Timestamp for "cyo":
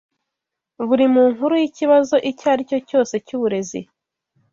2.69-2.79